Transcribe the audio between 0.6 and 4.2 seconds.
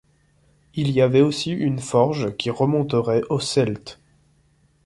Il y avait aussi une forge qui remonterait aux Celtes.